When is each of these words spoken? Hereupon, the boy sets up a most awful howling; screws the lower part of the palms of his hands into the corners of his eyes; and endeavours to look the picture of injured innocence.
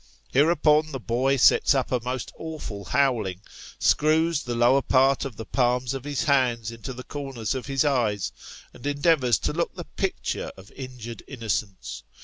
Hereupon, 0.31 0.93
the 0.93 0.99
boy 0.99 1.37
sets 1.37 1.75
up 1.75 1.91
a 1.91 2.01
most 2.03 2.31
awful 2.35 2.85
howling; 2.85 3.41
screws 3.77 4.41
the 4.41 4.55
lower 4.55 4.81
part 4.81 5.25
of 5.25 5.35
the 5.35 5.45
palms 5.45 5.93
of 5.93 6.05
his 6.05 6.23
hands 6.23 6.71
into 6.71 6.91
the 6.91 7.03
corners 7.03 7.53
of 7.53 7.67
his 7.67 7.85
eyes; 7.85 8.31
and 8.73 8.87
endeavours 8.87 9.37
to 9.37 9.53
look 9.53 9.75
the 9.75 9.85
picture 9.85 10.51
of 10.57 10.71
injured 10.71 11.21
innocence. 11.27 12.01